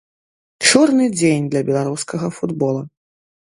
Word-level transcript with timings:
Чорны 0.69 1.05
дзень 1.19 1.49
для 1.53 1.63
беларускага 1.69 2.27
футбола. 2.41 2.81